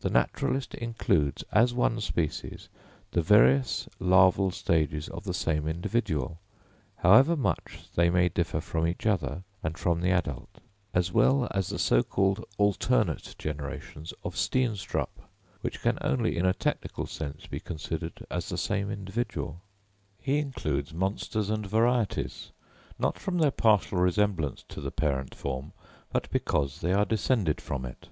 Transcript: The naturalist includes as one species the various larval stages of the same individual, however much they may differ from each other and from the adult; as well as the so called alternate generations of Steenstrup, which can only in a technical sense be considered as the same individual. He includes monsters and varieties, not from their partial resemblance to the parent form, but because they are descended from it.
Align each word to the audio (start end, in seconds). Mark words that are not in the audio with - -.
The 0.00 0.10
naturalist 0.10 0.74
includes 0.74 1.44
as 1.50 1.72
one 1.72 1.98
species 1.98 2.68
the 3.12 3.22
various 3.22 3.88
larval 3.98 4.50
stages 4.50 5.08
of 5.08 5.24
the 5.24 5.32
same 5.32 5.66
individual, 5.66 6.40
however 6.96 7.34
much 7.38 7.88
they 7.94 8.10
may 8.10 8.28
differ 8.28 8.60
from 8.60 8.86
each 8.86 9.06
other 9.06 9.44
and 9.62 9.78
from 9.78 10.02
the 10.02 10.10
adult; 10.10 10.60
as 10.92 11.10
well 11.10 11.48
as 11.52 11.70
the 11.70 11.78
so 11.78 12.02
called 12.02 12.44
alternate 12.58 13.34
generations 13.38 14.12
of 14.22 14.36
Steenstrup, 14.36 15.22
which 15.62 15.80
can 15.80 15.96
only 16.02 16.36
in 16.36 16.44
a 16.44 16.52
technical 16.52 17.06
sense 17.06 17.46
be 17.46 17.58
considered 17.58 18.26
as 18.30 18.50
the 18.50 18.58
same 18.58 18.90
individual. 18.90 19.62
He 20.20 20.36
includes 20.36 20.92
monsters 20.92 21.48
and 21.48 21.66
varieties, 21.66 22.52
not 22.98 23.18
from 23.18 23.38
their 23.38 23.50
partial 23.50 23.96
resemblance 24.00 24.64
to 24.68 24.82
the 24.82 24.92
parent 24.92 25.34
form, 25.34 25.72
but 26.12 26.30
because 26.30 26.82
they 26.82 26.92
are 26.92 27.06
descended 27.06 27.58
from 27.58 27.86
it. 27.86 28.10